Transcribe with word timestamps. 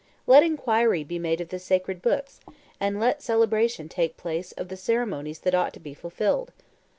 Let 0.25 0.41
inquiry 0.41 1.03
be 1.03 1.19
made 1.19 1.41
of 1.41 1.49
the 1.49 1.59
sacred 1.59 2.01
books, 2.01 2.39
and 2.79 2.99
let 2.99 3.21
celebration 3.21 3.87
take 3.87 4.17
place 4.17 4.51
of 4.53 4.69
the 4.69 4.75
ceremonies 4.75 5.37
that 5.41 5.53
ought 5.53 5.73
to 5.73 5.79
be 5.79 5.93
fulfilled. 5.93 6.51